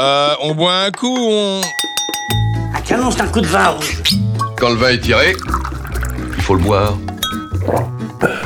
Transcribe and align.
Euh, 0.00 0.34
on 0.42 0.54
boit 0.54 0.84
un 0.84 0.90
coup, 0.92 1.16
on... 1.18 1.60
Un 2.72 2.80
canon, 2.82 3.10
c'est 3.10 3.20
un 3.20 3.26
coup 3.26 3.40
de 3.40 3.48
vin 3.48 3.70
rouge. 3.70 4.00
Quand 4.56 4.68
le 4.68 4.76
vin 4.76 4.90
est 4.90 5.00
tiré, 5.00 5.34
il 6.36 6.42
faut 6.42 6.54
le 6.54 6.62
boire. 6.62 6.96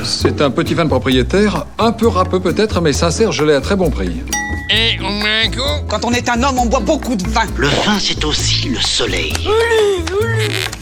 C'est 0.02 0.40
un 0.40 0.50
petit 0.50 0.72
vin 0.72 0.84
de 0.84 0.88
propriétaire, 0.88 1.66
un 1.78 1.92
peu 1.92 2.08
râpeux 2.08 2.40
peut-être, 2.40 2.80
mais 2.80 2.94
sincère, 2.94 3.32
je 3.32 3.44
l'ai 3.44 3.52
à 3.52 3.60
très 3.60 3.76
bon 3.76 3.90
prix. 3.90 4.22
Et 4.70 4.98
on 5.04 5.18
boit 5.20 5.28
un 5.44 5.50
coup 5.50 5.84
Quand 5.88 6.06
on 6.06 6.12
est 6.12 6.26
un 6.30 6.42
homme, 6.42 6.58
on 6.58 6.64
boit 6.64 6.80
beaucoup 6.80 7.16
de 7.16 7.28
vin. 7.28 7.42
Le 7.58 7.68
vin, 7.68 7.98
c'est 8.00 8.24
aussi 8.24 8.70
le 8.70 8.80
soleil. 8.80 9.34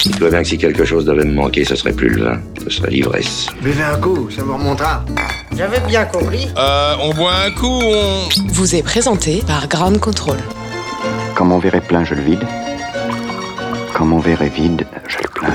Il 0.04 0.16
doit 0.18 0.30
bien 0.30 0.42
que 0.42 0.48
si 0.48 0.56
quelque 0.56 0.84
chose 0.84 1.04
devait 1.04 1.24
me 1.24 1.34
manquer, 1.34 1.64
ce 1.64 1.74
serait 1.74 1.92
plus 1.92 2.10
le 2.10 2.26
vin, 2.26 2.40
ce 2.62 2.70
serait 2.70 2.90
l'ivresse. 2.90 3.46
Buvez 3.60 3.82
un 3.82 3.96
coup, 3.96 4.30
ça 4.30 4.44
vous 4.44 4.54
remontera. 4.54 5.04
J'avais 5.56 5.80
bien 5.80 6.04
compris. 6.04 6.46
Euh, 6.56 6.94
on 7.02 7.12
boit 7.12 7.34
un 7.34 7.50
coup, 7.50 7.80
on... 7.82 8.28
vous 8.52 8.76
est 8.76 8.84
présenté 8.84 9.42
par 9.44 9.66
Ground 9.66 9.98
Control. 9.98 10.38
Quand 11.40 11.46
mon 11.46 11.58
verre 11.58 11.76
est 11.76 11.80
plein, 11.80 12.04
je 12.04 12.14
le 12.14 12.20
vide. 12.20 12.46
Quand 13.94 14.04
mon 14.04 14.18
verre 14.18 14.42
est 14.42 14.54
vide, 14.54 14.86
je 15.08 15.16
le 15.16 15.28
plains. 15.28 15.54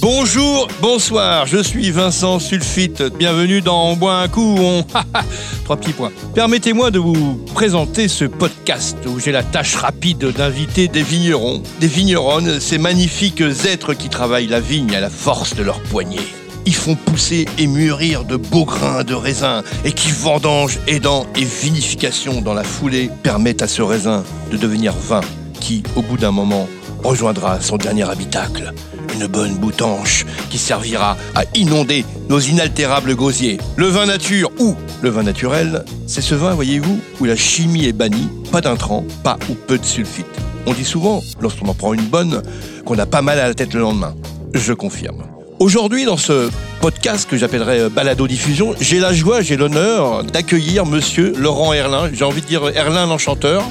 Bonjour, 0.00 0.68
bonsoir, 0.80 1.44
je 1.44 1.58
suis 1.58 1.90
Vincent 1.90 2.38
Sulfite. 2.38 3.02
Bienvenue 3.18 3.60
dans 3.60 3.90
On 3.90 3.96
boit 3.96 4.16
un 4.16 4.28
coup, 4.28 4.56
on... 4.58 4.86
Trois 5.64 5.76
petits 5.76 5.92
points. 5.92 6.12
Permettez-moi 6.34 6.90
de 6.90 6.98
vous 6.98 7.44
présenter 7.52 8.08
ce 8.08 8.24
podcast 8.24 8.96
où 9.06 9.20
j'ai 9.20 9.32
la 9.32 9.42
tâche 9.42 9.74
rapide 9.74 10.32
d'inviter 10.34 10.88
des 10.88 11.02
vignerons, 11.02 11.62
des 11.78 11.88
vigneronnes, 11.88 12.58
ces 12.58 12.78
magnifiques 12.78 13.42
êtres 13.42 13.92
qui 13.92 14.08
travaillent 14.08 14.46
la 14.46 14.60
vigne 14.60 14.96
à 14.96 15.00
la 15.00 15.10
force 15.10 15.54
de 15.54 15.62
leurs 15.62 15.80
poignets. 15.80 16.39
Font 16.72 16.94
pousser 16.94 17.44
et 17.58 17.66
mûrir 17.66 18.24
de 18.24 18.36
beaux 18.36 18.64
grains 18.64 19.04
de 19.04 19.12
raisin 19.12 19.62
et 19.84 19.92
qui 19.92 20.12
vendangent, 20.12 20.78
aidant 20.86 21.26
et 21.36 21.44
vinification 21.44 22.40
dans 22.40 22.54
la 22.54 22.64
foulée 22.64 23.10
permettent 23.22 23.60
à 23.60 23.68
ce 23.68 23.82
raisin 23.82 24.24
de 24.50 24.56
devenir 24.56 24.94
vin 24.94 25.20
qui, 25.60 25.82
au 25.94 26.00
bout 26.00 26.16
d'un 26.16 26.30
moment, 26.30 26.66
rejoindra 27.04 27.60
son 27.60 27.76
dernier 27.76 28.08
habitacle, 28.08 28.72
une 29.14 29.26
bonne 29.26 29.56
boutanche 29.56 30.24
qui 30.48 30.56
servira 30.56 31.18
à 31.34 31.42
inonder 31.54 32.06
nos 32.30 32.40
inaltérables 32.40 33.14
gosiers. 33.14 33.58
Le 33.76 33.88
vin 33.88 34.06
nature 34.06 34.50
ou 34.58 34.74
le 35.02 35.10
vin 35.10 35.24
naturel, 35.24 35.84
c'est 36.06 36.22
ce 36.22 36.34
vin, 36.34 36.54
voyez-vous, 36.54 36.98
où 37.20 37.24
la 37.26 37.36
chimie 37.36 37.84
est 37.84 37.92
bannie, 37.92 38.28
pas 38.50 38.62
d'intrants, 38.62 39.04
pas 39.22 39.38
ou 39.50 39.54
peu 39.54 39.76
de 39.76 39.84
sulfite. 39.84 40.24
On 40.64 40.72
dit 40.72 40.86
souvent, 40.86 41.22
lorsqu'on 41.42 41.68
en 41.68 41.74
prend 41.74 41.92
une 41.92 42.06
bonne, 42.06 42.42
qu'on 42.86 42.98
a 42.98 43.06
pas 43.06 43.20
mal 43.20 43.38
à 43.38 43.48
la 43.48 43.54
tête 43.54 43.74
le 43.74 43.80
lendemain. 43.80 44.14
Je 44.54 44.72
confirme. 44.72 45.24
Aujourd'hui, 45.60 46.06
dans 46.06 46.16
ce 46.16 46.48
podcast 46.80 47.28
que 47.28 47.36
j'appellerais 47.36 47.80
euh, 47.80 47.88
Balado 47.90 48.26
Diffusion, 48.26 48.74
j'ai 48.80 48.98
la 48.98 49.12
joie, 49.12 49.42
j'ai 49.42 49.58
l'honneur 49.58 50.24
d'accueillir 50.24 50.86
monsieur 50.86 51.34
Laurent 51.36 51.74
Erlin. 51.74 52.08
J'ai 52.14 52.24
envie 52.24 52.40
de 52.40 52.46
dire 52.46 52.66
Erlin 52.74 53.06
l'enchanteur. 53.06 53.62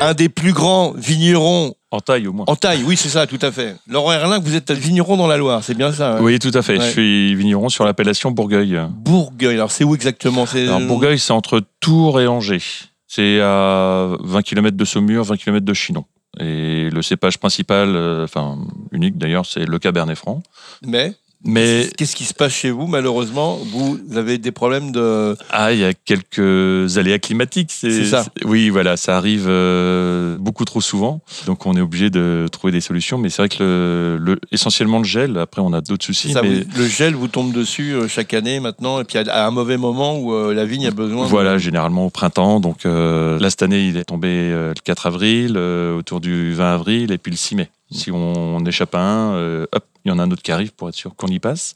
Un 0.00 0.14
des 0.14 0.30
plus 0.30 0.54
grands 0.54 0.94
vignerons 0.96 1.74
En 1.90 2.00
taille 2.00 2.26
au 2.26 2.32
moins. 2.32 2.46
en 2.48 2.56
taille. 2.56 2.82
Oui, 2.86 2.96
c'est 2.96 3.10
ça, 3.10 3.26
tout 3.26 3.38
à 3.42 3.52
fait. 3.52 3.76
Laurent 3.86 4.14
Erlin, 4.14 4.38
vous 4.38 4.56
êtes 4.56 4.72
vigneron 4.72 5.18
dans 5.18 5.26
la 5.26 5.36
Loire, 5.36 5.62
c'est 5.62 5.76
bien 5.76 5.92
ça 5.92 6.12
hein? 6.14 6.20
Oui, 6.22 6.38
tout 6.38 6.52
à 6.54 6.62
fait. 6.62 6.78
Ouais. 6.78 6.86
Je 6.86 6.90
suis 6.90 7.34
vigneron 7.34 7.68
sur 7.68 7.84
l'appellation 7.84 8.30
Bourgueil. 8.30 8.80
Bourgueil, 9.04 9.56
alors 9.56 9.72
c'est 9.72 9.84
où 9.84 9.94
exactement? 9.94 10.46
C'est 10.46 10.66
Alors, 10.66 10.80
Bourgueil, 10.80 11.18
c'est 11.18 11.34
entre 11.34 11.60
Tours 11.80 12.18
et 12.18 12.26
Angers. 12.26 12.62
C'est 13.06 13.40
à 13.42 14.08
20 14.20 14.40
km 14.40 14.74
de 14.74 14.84
Saumur, 14.86 15.24
20 15.24 15.36
km 15.36 15.66
de 15.66 15.74
Chinon. 15.74 16.06
Et 16.40 16.90
le 16.90 17.02
cépage 17.02 17.38
principal, 17.38 17.94
euh, 17.94 18.24
enfin 18.24 18.58
unique 18.92 19.18
d'ailleurs, 19.18 19.46
c'est 19.46 19.64
le 19.64 19.78
Cabernet 19.78 20.16
Franc. 20.16 20.42
Mais 20.82 21.14
Mais 21.44 21.88
qu'est-ce 21.96 22.16
qui 22.16 22.24
se 22.24 22.34
passe 22.34 22.52
chez 22.52 22.70
vous 22.70 22.88
Malheureusement, 22.88 23.58
vous 23.72 23.98
avez 24.16 24.38
des 24.38 24.50
problèmes 24.50 24.90
de. 24.90 25.36
ah, 25.50 25.72
il 25.72 25.78
y 25.78 25.84
a 25.84 25.94
quelques 25.94 26.98
aléas 26.98 27.20
climatiques. 27.20 27.70
C'est 27.72 28.04
ça. 28.06 28.24
Oui, 28.44 28.70
voilà, 28.70 28.96
ça 28.96 29.16
arrive 29.16 29.46
euh, 29.48 30.36
beaucoup 30.38 30.64
trop 30.64 30.80
souvent. 30.80 31.20
Donc 31.46 31.64
on 31.66 31.74
est 31.76 31.80
obligé 31.80 32.10
de 32.10 32.46
trouver 32.50 32.72
des 32.72 32.80
solutions. 32.80 33.18
Mais 33.18 33.28
c'est 33.30 33.42
vrai 33.42 33.48
que 33.48 33.62
le, 33.62 34.18
le- 34.18 34.40
essentiellement 34.50 34.98
le 34.98 35.04
gel. 35.04 35.38
Après, 35.38 35.62
on 35.62 35.72
a 35.72 35.80
d'autres 35.80 36.04
soucis. 36.04 36.32
ça, 36.32 36.42
mais 36.42 36.60
vous- 36.62 36.64
le 36.76 36.86
gel 36.88 37.14
vous 37.14 37.28
tombe 37.28 37.52
dessus 37.52 37.92
euh, 37.92 38.08
chaque 38.08 38.34
année 38.34 38.58
maintenant, 38.58 39.00
et 39.00 39.04
puis 39.04 39.18
à, 39.18 39.46
un 39.46 39.50
mauvais 39.52 39.76
moment 39.76 40.18
où 40.18 40.32
euh, 40.34 40.52
la 40.52 40.64
vigne 40.64 40.88
a 40.88 40.90
besoin. 40.90 41.24
de- 41.24 41.30
Voilà, 41.30 41.56
généralement 41.56 42.06
au 42.06 42.10
printemps. 42.10 42.58
Donc 42.58 42.84
euh, 42.84 43.38
là, 43.38 43.48
cette 43.48 43.62
année, 43.62 43.86
il 43.86 43.96
est 43.96 44.04
tombé 44.04 44.50
le 44.50 44.74
4 44.82 45.06
avril, 45.06 45.56
autour 45.56 46.20
du 46.20 46.52
20 46.54 46.74
avril, 46.74 47.12
et 47.12 47.18
puis 47.18 47.30
le 47.30 47.36
6 47.36 47.54
mai. 47.54 47.70
Si 47.90 48.10
on, 48.10 48.56
on 48.56 48.64
échappe 48.66 48.94
à 48.94 49.00
un, 49.00 49.62
hop, 49.62 49.84
il 50.04 50.08
y 50.08 50.12
en 50.12 50.18
a 50.18 50.22
un 50.22 50.30
autre 50.30 50.42
qui 50.42 50.52
arrive 50.52 50.72
pour 50.72 50.88
être 50.88 50.94
sûr 50.94 51.14
qu'on 51.16 51.26
y 51.28 51.38
passe. 51.38 51.74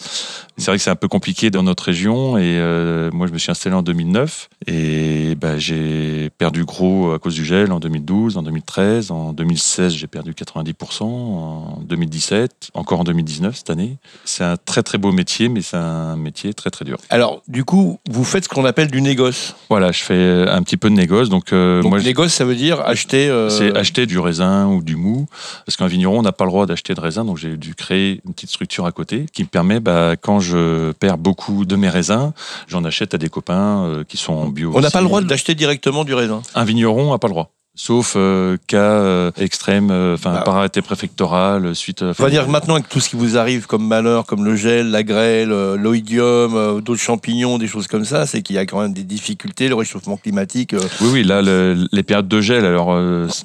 C'est 0.56 0.66
vrai 0.66 0.77
que 0.78 0.83
c'est 0.83 0.91
un 0.91 0.97
peu 0.97 1.09
compliqué 1.09 1.50
dans 1.50 1.62
notre 1.62 1.84
région. 1.84 2.38
Et 2.38 2.43
euh, 2.59 3.10
moi, 3.12 3.27
je 3.27 3.33
me 3.33 3.38
suis 3.38 3.50
installé 3.50 3.75
en 3.75 3.83
2009. 3.83 4.49
Et 4.66 5.34
bah, 5.34 5.59
j'ai 5.59 6.31
perdu 6.38 6.65
gros 6.65 7.12
à 7.12 7.19
cause 7.19 7.34
du 7.34 7.44
gel 7.44 7.72
en 7.72 7.81
2012, 7.81 8.37
en 8.37 8.43
2013. 8.43 9.11
En 9.11 9.32
2016, 9.32 9.93
j'ai 9.94 10.06
perdu 10.06 10.32
90%. 10.32 11.03
En 11.03 11.81
2017, 11.84 12.71
encore 12.75 13.00
en 13.00 13.05
2019 13.05 13.56
cette 13.56 13.71
année. 13.71 13.99
C'est 14.25 14.44
un 14.44 14.56
très 14.56 14.82
très 14.82 14.99
beau 14.99 15.12
métier, 15.12 15.49
mais 15.49 15.62
c'est 15.62 15.77
un 15.77 16.16
métier 16.16 16.55
très 16.55 16.71
très 16.71 16.84
dur. 16.84 16.99
Alors, 17.11 17.43
du 17.49 17.65
coup, 17.65 17.99
vous 18.11 18.25
faites 18.25 18.44
ce 18.44 18.49
qu'on 18.49 18.65
appelle 18.65 18.91
du 18.91 19.03
négoce. 19.03 19.55
Voilà, 19.69 19.93
je 19.93 20.03
fais 20.03 20.44
un 20.49 20.62
petit 20.62 20.77
peu 20.77 20.88
de 20.91 20.94
négoce. 20.94 21.28
Donc, 21.28 21.53
euh, 21.53 21.82
Donc, 21.82 21.91
moi, 21.91 21.99
je- 21.99 22.05
négoce, 22.05 22.32
ça 22.32 22.44
veut 22.44 22.55
dire 22.56 22.81
acheter. 22.81 23.28
euh, 23.28 23.49
c'est 23.50 23.77
acheter 23.77 24.06
du 24.06 24.19
raisin 24.19 24.66
ou 24.69 24.82
du 24.82 24.97
mou. 24.97 25.27
Parce 25.66 25.77
qu'un 25.77 25.87
vigneron, 25.87 26.21
on 26.21 26.22
n'a 26.22 26.32
pas 26.32 26.44
le 26.44 26.50
droit 26.50 26.66
d'acheter 26.66 26.94
de 26.94 27.00
raisin. 27.00 27.25
Donc, 27.25 27.37
j'ai 27.38 27.56
dû 27.56 27.75
créer 27.75 28.21
une 28.27 28.34
petite 28.34 28.50
structure 28.50 28.87
à 28.87 28.93
côté 28.93 29.27
qui 29.33 29.43
me 29.43 29.49
permet, 29.49 29.81
bah, 29.81 30.15
quand 30.21 30.41
je 30.41 30.93
perds 30.93 31.19
beaucoup 31.19 31.65
de 31.65 31.77
mes 31.77 31.88
raisins, 31.88 32.33
j'en 32.69 32.84
achète 32.84 33.15
à 33.15 33.19
des 33.19 33.28
copains 33.28 33.84
euh, 33.84 34.05
qui 34.05 34.16
sont 34.16 34.33
en 34.33 34.49
bio. 34.49 34.72
On 34.75 34.81
n'a 34.81 34.91
pas 34.91 35.00
le 35.00 35.06
droit 35.06 35.21
d'acheter 35.21 35.55
directement 35.55 36.05
du 36.05 36.15
raisin. 36.15 36.43
Un 36.55 36.65
vigneron 36.65 37.11
n'a 37.11 37.19
pas 37.19 37.28
le 37.28 37.32
droit. 37.32 37.50
Sauf 37.75 38.15
euh, 38.16 38.59
cas 38.66 38.77
euh, 38.83 39.31
extrême, 39.38 39.91
euh, 39.91 40.15
enfin 40.15 40.34
Bah. 40.34 40.43
par 40.44 40.56
arrêté 40.56 40.83
préfectoral, 40.83 41.75
suite. 41.75 42.03
On 42.03 42.12
va 42.22 42.28
dire 42.28 42.44
que 42.44 42.50
maintenant, 42.50 42.75
avec 42.75 42.91
tout 42.91 43.00
ce 43.00 43.09
qui 43.09 43.16
vous 43.16 43.38
arrive 43.38 43.66
comme 43.66 43.87
malheur, 43.87 44.27
comme 44.27 44.44
le 44.44 44.56
gel, 44.56 44.91
la 44.91 45.03
grêle, 45.03 45.49
l'oïdium, 45.49 46.82
d'autres 46.82 47.00
champignons, 47.00 47.56
des 47.56 47.66
choses 47.66 47.87
comme 47.87 48.05
ça, 48.05 48.27
c'est 48.27 48.43
qu'il 48.43 48.56
y 48.56 48.59
a 48.59 48.66
quand 48.66 48.82
même 48.82 48.93
des 48.93 49.05
difficultés, 49.05 49.69
le 49.69 49.75
réchauffement 49.75 50.19
climatique. 50.19 50.75
Oui, 51.00 51.09
oui, 51.12 51.25
là, 51.25 51.41
le- 51.41 51.87
les 51.93 52.03
périodes 52.03 52.28
de 52.28 52.41
gel, 52.43 52.66
alors, 52.66 52.91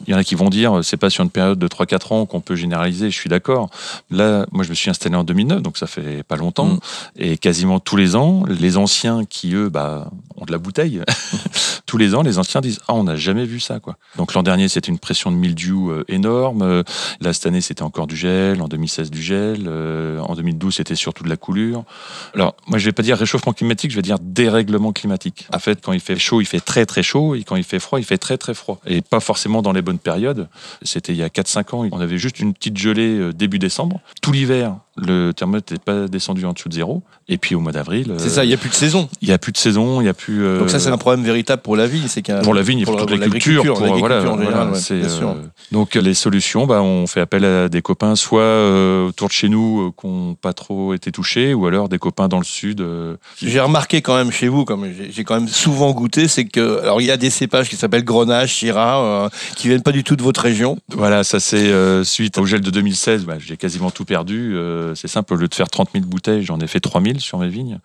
il 0.06 0.12
y 0.12 0.14
en 0.14 0.18
a 0.18 0.24
qui 0.26 0.36
vont 0.36 0.50
dire, 0.50 0.80
c'est 0.84 0.98
pas 0.98 1.10
sur 1.10 1.24
une 1.24 1.30
période 1.30 1.58
de 1.58 1.68
3-4 1.70 2.12
ans 2.12 2.26
qu'on 2.26 2.42
peut 2.42 2.56
généraliser, 2.56 3.10
je 3.10 3.16
suis 3.16 3.30
d'accord. 3.30 3.70
Là, 4.12 4.46
moi, 4.52 4.66
je 4.66 4.70
me 4.70 4.76
suis 4.76 4.90
installé 4.90 5.16
en 5.16 5.24
2009, 5.24 5.62
donc 5.62 5.78
ça 5.78 5.88
fait 5.88 6.24
pas 6.24 6.36
longtemps. 6.36 6.66
Mm. 6.66 6.80
Et 7.16 7.38
quasiment 7.38 7.80
tous 7.80 7.96
les 7.96 8.18
ans, 8.18 8.44
les 8.48 8.76
anciens 8.76 9.24
qui, 9.24 9.54
eux, 9.56 9.70
bah, 9.70 10.10
ont 10.36 10.44
de 10.44 10.52
la 10.52 10.58
bouteille, 10.58 11.02
tous 11.86 11.98
les 11.98 12.14
ans, 12.14 12.24
les 12.24 12.40
anciens 12.40 12.60
disent, 12.60 12.82
ah, 12.90 12.94
on 12.94 13.06
n'a 13.06 13.16
jamais 13.16 13.46
vu 13.46 13.62
ça, 13.62 13.80
quoi. 13.80 13.96
Donc 14.18 14.34
l'an 14.34 14.44
dernier, 14.44 14.68
c'était 14.68 14.90
une 14.90 15.00
pression 15.00 15.32
de 15.32 15.38
mildiou 15.38 15.92
euh, 15.92 16.04
énorme. 16.08 16.62
Euh, 16.64 16.84
Là, 17.22 17.34
cette 17.34 17.46
année, 17.46 17.62
c'était 17.62 17.84
encore 17.84 18.08
du 18.08 18.16
gel. 18.16 18.62
En 18.62 18.68
2016, 18.68 19.12
du 19.12 19.22
gel. 19.22 19.66
Euh, 19.68 20.20
en 20.20 20.36
2012, 20.36 20.76
c'était 20.76 20.96
surtout 20.96 21.24
de 21.24 21.30
la 21.30 21.38
coulure. 21.38 21.84
Alors, 22.34 22.56
moi, 22.68 22.80
je 22.80 22.86
vais 22.86 22.92
pas 22.92 23.04
dire 23.04 23.18
réchauffement 23.18 23.54
climatique, 23.54 23.92
je 23.92 23.96
vais 23.96 24.02
dire 24.02 24.20
dérèglement 24.20 24.92
climatique. 24.92 25.48
En 25.54 25.60
fait, 25.60 25.80
quand 25.82 25.94
il 25.94 26.00
fait 26.00 26.18
chaud, 26.18 26.42
il 26.42 26.46
fait 26.46 26.60
très 26.60 26.86
très 26.86 27.04
chaud, 27.04 27.36
et 27.36 27.44
quand 27.44 27.56
il 27.56 27.64
fait 27.64 27.80
froid, 27.80 28.00
il 28.00 28.06
fait 28.06 28.18
très 28.18 28.38
très 28.38 28.54
froid. 28.54 28.80
Et 28.86 29.02
pas 29.02 29.20
forcément 29.20 29.62
dans 29.62 29.72
les 29.72 29.82
bonnes 29.82 30.00
périodes. 30.00 30.50
C'était 30.82 31.14
il 31.14 31.18
y 31.18 31.24
a 31.24 31.30
4-5 31.30 31.76
ans, 31.76 31.88
on 31.92 32.00
avait 32.00 32.18
juste 32.18 32.40
une 32.40 32.54
petite 32.54 32.78
gelée 32.78 33.32
début 33.34 33.60
décembre. 33.60 34.00
Tout 34.22 34.32
l'hiver, 34.32 34.76
le 34.97 35.31
thermomètre 35.31 35.72
n'est 35.74 35.80
pas 35.80 36.08
descendu 36.08 36.46
en 36.46 36.53
dessous 36.53 36.69
de 36.69 36.74
zéro. 36.74 37.03
Et 37.30 37.38
puis 37.38 37.56
au 37.56 37.59
mois 37.59 37.74
d'avril, 37.74 38.13
C'est 38.19 38.28
euh, 38.28 38.30
ça, 38.30 38.46
il 38.46 38.47
n'y 38.47 38.53
a 38.53 38.58
plus 38.58 38.69
de 38.69 38.74
saison. 38.75 39.09
il 39.22 39.28
y 39.28 39.34
a 39.34 39.38
plus 39.38 39.52
de 39.52 39.58
saison, 39.58 40.00
il 40.02 40.06
y 40.06 40.08
a 40.09 40.13
plus. 40.13 40.46
euh, 40.46 40.59
Donc 40.59 40.69
ça, 40.69 40.80
c'est 40.80 40.90
un 40.90 40.97
problème 40.97 41.25
véritable 41.25 41.62
pour 41.62 41.75
la 41.75 41.85
vigne. 41.85 42.08
c'est 42.08 42.22
pour 42.41 42.53
la 42.53 42.62
vigne 42.62 42.80
et 42.80 42.85
pour, 42.85 42.96
toute 42.96 43.12
l'agriculture. 43.12 43.74
pour- 43.74 43.97
voilà, 43.97 44.19
en 44.19 44.22
général, 44.22 44.44
voilà, 44.44 44.66
ouais, 44.72 44.80
c'est, 44.80 45.00
bien 45.00 45.09
sûr. 45.09 45.30
euh, 45.31 45.34
donc 45.74 45.96
les 45.96 46.13
solutions, 46.13 46.66
bah, 46.68 46.81
on 46.81 47.06
fait 47.06 47.19
appel 47.19 47.44
à 47.44 47.68
des 47.69 47.81
copains, 47.81 48.16
soit 48.16 48.39
euh, 48.42 49.07
autour 49.10 49.27
de 49.27 49.33
chez 49.33 49.50
nous 49.50 49.88
euh, 49.88 49.92
qui 50.00 50.07
n'ont 50.07 50.36
pas 50.36 50.54
trop 50.54 50.94
été 50.94 51.12
touchés, 51.12 51.54
ou 51.54 51.66
alors 51.68 51.89
des 51.89 52.00
copains 52.00 52.30
dans 52.30 52.38
le 52.39 52.45
sud. 52.45 52.80
euh, 52.80 53.18
qui- 53.38 53.50
J'ai 53.50 53.60
remarqué 53.60 54.01
quand 54.01 54.16
même 54.16 54.31
chez 54.31 54.48
vous, 54.48 54.63
comme 54.63 54.88
j'ai 55.12 55.24
quand 55.25 55.36
même 55.36 55.50
souvent 55.50 55.92
goûté, 55.92 56.30
c'est 56.30 56.45
que 56.45 56.80
alors 56.81 57.01
il 57.01 57.07
y 57.07 57.12
a 57.12 57.18
des 57.18 57.30
cépages 57.30 57.68
qui 57.69 57.75
s'appellent 57.75 58.06
Grenache, 58.06 58.56
Syrah, 58.56 59.04
euh, 59.25 59.30
qui 59.57 59.68
viennent 59.68 59.83
pas 59.83 59.92
du 59.92 60.06
tout 60.06 60.16
de 60.16 60.24
votre 60.24 60.39
région. 60.42 60.77
Voilà, 60.95 61.25
ça 61.25 61.42
c'est 61.42 61.57
euh, 61.72 62.06
suite 62.06 62.38
au 62.38 62.45
gel 62.45 62.62
de 62.62 62.72
2016, 62.72 63.25
bah, 63.25 63.36
j'ai 63.38 63.57
quasiment 63.57 63.92
tout 63.92 64.06
perdu. 64.06 64.56
C'est 64.95 65.07
simple, 65.07 65.34
au 65.34 65.38
lieu 65.38 65.48
de 65.48 65.54
faire 65.56 65.69
30 65.69 65.89
000 65.94 66.06
bouteilles, 66.06 66.44
j'en 66.44 66.60
ai 66.60 66.68
fait 66.68 66.80
3 66.80 67.01
000 67.01 67.19
sur 67.19 67.38
mes 67.39 67.48
vignes. 67.50 67.80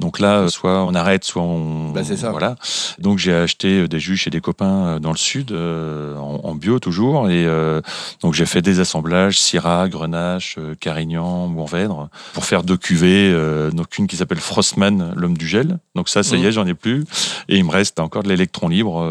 Donc 0.00 0.18
là, 0.18 0.38
euh, 0.40 0.48
soit 0.48 0.84
on 0.84 0.94
arrête, 0.94 1.24
soit 1.24 1.42
on. 1.42 1.90
Bah, 1.90 2.02
c'est 2.04 2.16
ça. 2.16 2.30
Voilà. 2.30 2.56
Donc 2.98 3.18
j'ai 3.18 3.34
acheté 3.34 3.80
euh, 3.80 3.88
des 3.88 4.00
jus 4.00 4.16
chez 4.16 4.30
des 4.30 4.40
copains 4.40 4.86
euh, 4.86 4.98
dans 4.98 5.10
le 5.10 5.16
sud, 5.16 5.52
euh, 5.52 6.16
en, 6.16 6.40
en 6.44 6.54
bio 6.54 6.78
toujours. 6.78 7.28
Et 7.30 7.44
euh, 7.46 7.80
donc 8.22 8.34
j'ai 8.34 8.46
fait 8.46 8.62
des 8.62 8.80
assemblages, 8.80 9.38
Syrah, 9.38 9.88
Grenache, 9.88 10.58
Carignan, 10.80 11.46
Mourvèdre, 11.48 12.08
pour 12.32 12.44
faire 12.44 12.62
deux 12.62 12.76
cuvées. 12.76 13.30
euh, 13.32 13.70
donc 13.70 13.98
une 13.98 14.06
qui 14.06 14.16
s'appelle 14.16 14.40
Frostman, 14.40 15.12
l'homme 15.16 15.36
du 15.36 15.46
gel. 15.46 15.78
Donc 15.94 16.08
ça, 16.08 16.22
ça 16.22 16.36
y 16.36 16.44
est, 16.46 16.52
j'en 16.52 16.66
ai 16.66 16.74
plus. 16.74 17.04
Et 17.48 17.56
il 17.58 17.64
me 17.64 17.70
reste 17.70 18.00
encore 18.00 18.22
de 18.22 18.28
l'électron 18.28 18.68
libre. 18.68 19.02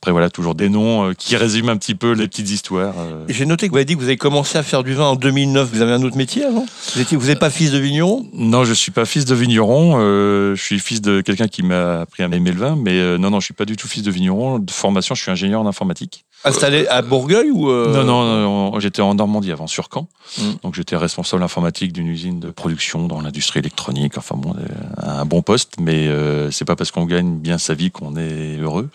Après, 0.00 0.12
voilà, 0.12 0.30
toujours 0.30 0.54
des 0.54 0.68
noms 0.68 1.08
euh, 1.10 1.12
qui 1.12 1.36
résument 1.36 1.70
un 1.70 1.76
petit 1.76 1.96
peu 1.96 2.12
les 2.12 2.28
petites 2.28 2.50
histoires. 2.50 2.94
euh. 2.98 3.24
J'ai 3.28 3.46
noté 3.46 3.66
que 3.66 3.72
vous 3.72 3.78
avez 3.78 3.84
dit 3.84 3.94
que 3.94 3.98
vous 3.98 4.04
avez 4.06 4.16
commencé 4.16 4.56
à 4.56 4.62
faire 4.62 4.84
du 4.84 4.94
vin 4.94 5.06
en 5.06 5.16
2009. 5.16 5.68
Vous 5.72 5.82
avez 5.82 5.92
un 5.92 6.02
autre 6.04 6.16
métier 6.16 6.44
avant 6.44 6.64
Vous 6.94 6.98
n'êtes 7.00 7.12
vous 7.14 7.30
êtes 7.30 7.38
pas 7.40 7.50
fils 7.50 7.72
de 7.72 7.78
vigneron? 7.78 8.24
Non, 8.32 8.64
je 8.64 8.72
suis 8.72 8.92
pas 8.92 9.04
fils 9.04 9.24
de 9.24 9.34
vigneron. 9.34 9.96
euh, 9.98 10.54
je 10.54 10.62
suis 10.62 10.78
fils 10.78 11.00
de 11.00 11.20
quelqu'un 11.20 11.48
qui 11.48 11.64
m'a 11.64 12.02
appris 12.02 12.22
à 12.22 12.26
aimer 12.26 12.52
le 12.52 12.58
vin. 12.58 12.76
Mais 12.80 13.18
non, 13.18 13.30
non, 13.30 13.40
je 13.40 13.46
suis 13.46 13.54
pas 13.54 13.64
du 13.64 13.76
tout 13.76 13.88
fils 13.88 14.02
de 14.04 14.10
vigneron. 14.12 14.60
De 14.60 14.70
formation, 14.70 15.16
je 15.16 15.22
suis 15.22 15.30
ingénieur 15.32 15.60
en 15.60 15.66
informatique. 15.66 16.24
Installé 16.44 16.86
à 16.86 17.02
Bourgueil 17.02 17.50
ou 17.50 17.70
euh, 17.70 17.92
Non, 17.92 18.04
non, 18.04 18.70
non, 18.70 18.80
j'étais 18.80 19.02
en 19.02 19.14
Normandie 19.14 19.52
avant, 19.52 19.66
sur 19.66 19.88
Caen. 19.92 20.08
Mm. 20.36 20.42
Donc 20.62 20.74
j'étais 20.74 20.96
responsable 20.96 21.42
informatique 21.42 21.92
d'une 21.92 22.06
usine 22.06 22.40
de 22.40 22.50
production 22.50 23.06
dans 23.06 23.20
l'industrie 23.20 23.60
électronique. 23.60 24.18
Enfin 24.18 24.36
bon, 24.36 24.54
euh, 24.54 24.66
un 24.98 25.24
bon 25.24 25.42
poste, 25.42 25.74
mais 25.80 26.08
euh, 26.08 26.50
c'est 26.50 26.64
pas 26.64 26.76
parce 26.76 26.90
qu'on 26.90 27.06
gagne 27.06 27.38
bien 27.38 27.58
sa 27.58 27.74
vie 27.74 27.90
qu'on 27.90 28.16
est 28.16 28.58
heureux. 28.58 28.88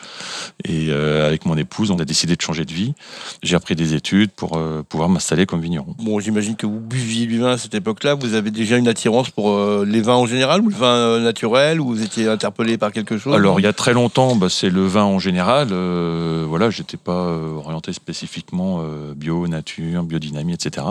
Et 0.63 0.88
euh, 0.90 1.28
avec 1.28 1.45
mon 1.45 1.57
épouse, 1.57 1.92
on 1.92 2.00
a 2.00 2.06
décidé 2.06 2.36
de 2.36 2.42
changer 2.42 2.66
de 2.66 2.74
vie. 2.74 2.94
J'ai 3.42 3.56
repris 3.56 3.75
des 3.75 3.94
études 3.94 4.31
pour 4.31 4.60
pouvoir 4.90 5.10
m'installer 5.10 5.45
comme 5.45 5.62
vigneron. 5.62 5.95
Bon, 6.00 6.19
j'imagine 6.19 6.56
que 6.56 6.66
vous 6.66 6.80
buviez 6.80 7.25
du 7.25 7.40
vin 7.40 7.51
à 7.51 7.57
cette 7.57 7.74
époque-là. 7.74 8.16
Vous 8.16 8.36
avez 8.36 8.51
déjà 8.51 8.78
une 8.78 8.88
attirance 8.88 9.30
pour 9.30 9.57
les 9.84 10.01
vins 10.01 10.16
en 10.16 10.25
général 10.25 10.62
ou 10.62 10.69
le 10.69 10.75
vin 10.75 11.19
naturel 11.19 11.81
ou 11.81 11.88
vous 11.88 12.04
étiez 12.04 12.28
interpellé 12.28 12.78
par 12.78 12.92
quelque 12.92 13.18
chose? 13.18 13.36
Alors 13.36 13.60
il 13.60 13.63
y 13.63 13.68
a 13.68 13.74
très 13.74 13.94
longtemps, 13.94 14.36
bah, 14.36 14.48
c'est 14.50 14.69
le 14.69 14.86
vin 14.86 15.04
en 15.04 15.19
général. 15.19 15.69
Voilà, 16.48 16.69
j'étais 16.69 16.98
pas 16.98 17.32
euh, 17.33 17.57
orienté 17.57 17.94
spécifiquement 17.94 18.80
euh, 18.81 19.13
bio, 19.15 19.47
nature, 19.47 20.03
biodynamie, 20.03 20.53
etc. 20.53 20.85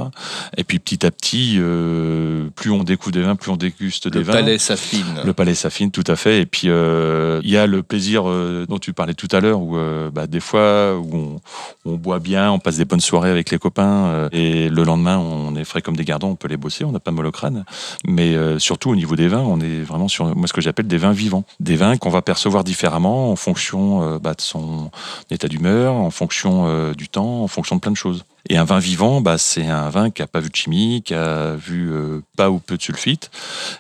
Et 0.57 0.65
puis 0.65 0.79
petit 0.79 1.07
à 1.07 1.11
petit, 1.11 1.57
euh, 1.59 2.49
plus 2.55 2.71
on 2.71 2.83
découvre 2.83 3.13
des 3.13 3.23
vins, 3.23 3.37
plus 3.37 3.51
on 3.51 3.57
déguste 3.57 4.09
des 4.09 4.19
le 4.19 4.25
vins. 4.25 4.33
palais 4.33 4.59
s'affine. 4.59 5.21
Le 5.25 5.33
palais 5.33 5.55
s'affine, 5.55 5.91
tout 5.91 6.05
à 6.07 6.17
fait. 6.17 6.41
Et 6.41 6.47
puis, 6.47 6.69
euh, 6.69 7.41
il 7.45 7.51
y 7.51 7.57
a 7.57 7.67
le 7.67 7.83
plaisir 7.83 8.25
dont 8.25 8.79
tu 8.79 8.93
parlais 8.93 9.15
tout 9.15 9.29
à 9.33 9.41
l'heure, 9.41 9.61
où 9.61 9.77
bah, 10.13 10.27
des 10.27 10.41
fois, 10.41 10.97
où 10.97 11.15
on, 11.15 11.41
on 11.85 11.97
boit 11.97 12.19
bien, 12.19 12.51
on 12.51 12.59
passe 12.59 12.77
des 12.77 12.85
bonnes 12.85 13.01
soirées 13.01 13.31
avec 13.31 13.51
les 13.51 13.59
copains, 13.59 14.29
et 14.33 14.69
le 14.69 14.83
lendemain, 14.85 15.19
on 15.19 15.55
est 15.57 15.65
frais 15.65 15.83
comme 15.83 15.97
des 15.97 16.05
gardons, 16.05 16.29
on 16.29 16.37
peut 16.37 16.49
les 16.49 16.57
bosser, 16.57 16.85
on 16.85 16.93
n'a 16.93 17.01
pas 17.01 17.11
mal 17.11 17.27
au 17.27 17.31
crâne. 17.31 17.65
Mais 18.07 18.37
surtout, 18.59 18.91
au 18.91 18.97
niveau 18.97 19.17
des 19.17 19.29
vins, 19.29 19.41
on 19.41 19.61
est 19.61 19.83
vraiment 19.83 20.09
sur 20.09 20.35
moi, 20.37 20.47
ce 20.47 20.53
que 20.53 20.61
j'appelle 20.61 20.87
des 20.87 20.99
vins 20.99 21.13
vivants. 21.13 21.45
Des 21.61 21.77
vins 21.77 21.97
qu'on 21.97 22.11
va 22.11 22.23
percevoir 22.23 22.65
différemment 22.65 23.31
en 23.31 23.37
fonction 23.37 24.19
bah, 24.19 24.35
de 24.35 24.41
son 24.41 24.91
état 25.31 25.49
d'humeur, 25.49 25.95
en 25.95 26.11
fonction 26.11 26.32
euh, 26.47 26.95
du 26.95 27.09
temps, 27.09 27.43
en 27.43 27.49
fonction 27.49 27.77
de 27.77 27.81
plein 27.81 27.93
de 27.93 27.97
choses. 27.97 28.25
Et 28.49 28.57
un 28.57 28.65
vin 28.65 28.81
vivant, 28.81 29.21
bah, 29.21 29.39
c'est 29.39 29.67
un 29.69 29.89
vin 29.89 30.11
qui 30.11 30.21
a 30.21 30.27
pas 30.27 30.41
vu 30.41 30.51
de 30.51 30.57
chimie, 30.57 31.01
qui 31.05 31.15
a 31.15 31.55
vu 31.55 31.93
euh, 31.93 32.21
pas 32.37 32.51
ou 32.51 32.59
peu 32.59 32.77
de 32.77 32.83
sulfite. 32.83 33.31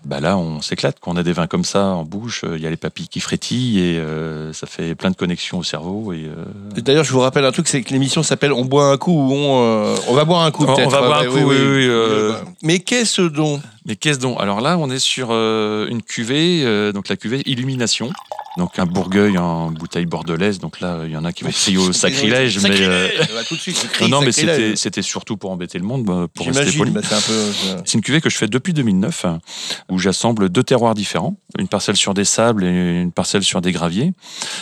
Bah 0.04 0.20
là, 0.20 0.36
on 0.38 0.60
s'éclate. 0.62 0.98
Quand 1.00 1.12
on 1.12 1.16
a 1.16 1.24
des 1.24 1.32
vins 1.32 1.48
comme 1.48 1.64
ça 1.64 1.86
en 1.86 2.04
bouche, 2.04 2.44
euh, 2.44 2.56
il 2.56 2.62
y 2.62 2.66
a 2.66 2.70
les 2.70 2.76
papilles 2.76 3.08
qui 3.08 3.18
frétillent 3.18 3.80
et 3.80 3.98
euh, 3.98 4.52
ça 4.52 4.68
fait 4.68 4.94
plein 4.94 5.10
de 5.10 5.16
connexions 5.16 5.58
au 5.58 5.62
cerveau. 5.64 6.12
Et, 6.12 6.26
euh, 6.26 6.80
D'ailleurs, 6.80 7.02
je 7.02 7.12
vous 7.12 7.18
rappelle 7.18 7.44
un 7.44 7.50
truc, 7.50 7.66
c'est 7.66 7.82
que 7.82 7.90
l'émission 7.92 8.22
s'appelle 8.22 8.52
On 8.52 8.64
boit 8.64 8.86
un 8.92 8.96
coup 8.98 9.10
ou 9.12 9.32
on, 9.32 9.62
euh, 9.64 9.96
on 10.08 10.14
va 10.14 10.24
boire 10.24 10.42
un 10.44 10.52
coup 10.52 10.64
On- 10.64 10.74
va 10.88 11.00
boire 11.00 11.20
un 11.22 11.24
coup, 11.26 11.32
oui, 11.34 11.42
oui, 11.44 11.86
euh, 11.88 12.32
Mais 12.62 12.78
qu'est-ce 12.78 13.22
donc 13.22 13.60
Mais 13.84 13.96
qu'est-ce 13.96 14.20
donc 14.20 14.36
Alors 14.40 14.60
là, 14.60 14.78
on 14.78 14.88
est 14.90 15.00
sur 15.00 15.28
euh, 15.32 15.88
une 15.88 16.02
cuvée, 16.02 16.62
euh, 16.64 16.92
donc 16.92 17.08
la 17.08 17.16
cuvée 17.16 17.42
Illumination. 17.46 18.10
Donc 18.58 18.78
un 18.78 18.84
Bourgueil 18.86 19.38
en 19.38 19.70
bouteille 19.70 20.04
bordelaise. 20.06 20.58
Donc 20.58 20.80
là, 20.80 21.00
il 21.06 21.10
y 21.10 21.16
en 21.16 21.24
a 21.24 21.32
qui 21.32 21.42
vont 21.44 21.50
crier 21.50 21.78
au 21.78 21.92
sacrilège. 21.92 22.58
mais, 22.60 22.70
euh, 22.82 23.08
Bah, 23.34 23.40
tout 23.48 23.56
de 23.56 23.60
suite, 23.60 23.88
non, 24.02 24.08
non, 24.08 24.20
mais 24.20 24.32
c'était 24.32 24.76
c'était 24.76 25.00
surtout 25.02 25.36
pour 25.38 25.50
embêter 25.50 25.78
le 25.78 25.84
monde, 25.84 26.04
bah, 26.04 26.26
pour 26.34 26.46
rester 26.46 26.76
poli. 26.76 26.90
bah, 26.90 27.00
c'est 27.02 27.14
un 27.14 27.20
peu. 27.20 27.32
euh, 27.32 27.80
C'est 27.86 27.94
une 27.94 28.02
cuvée 28.02 28.20
que 28.20 28.28
je 28.28 28.36
fais 28.36 28.48
depuis 28.48 28.74
2009, 28.74 29.24
hein, 29.24 29.38
où 29.90 29.98
j'assemble 29.98 30.50
deux 30.50 30.62
terroirs 30.62 30.94
différents, 30.94 31.36
une 31.58 31.68
parcelle 31.68 31.96
sur 31.96 32.12
des 32.12 32.24
sables 32.26 32.64
et 32.64 33.00
une 33.00 33.12
parcelle 33.12 33.42
sur 33.42 33.62
des 33.62 33.72
graviers. 33.72 34.12